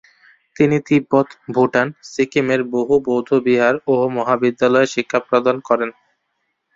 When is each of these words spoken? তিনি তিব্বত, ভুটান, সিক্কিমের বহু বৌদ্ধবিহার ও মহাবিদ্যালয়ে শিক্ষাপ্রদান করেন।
তিনি 0.55 0.77
তিব্বত, 0.87 1.27
ভুটান, 1.55 1.87
সিক্কিমের 2.11 2.61
বহু 2.73 2.93
বৌদ্ধবিহার 3.07 3.75
ও 3.87 3.95
মহাবিদ্যালয়ে 4.17 4.91
শিক্ষাপ্রদান 4.93 5.57
করেন। 5.67 5.89